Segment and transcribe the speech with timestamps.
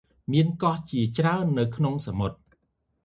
[0.31, 2.37] មានកោះជាច្រើន នៅក្នុងសមុទ្រ។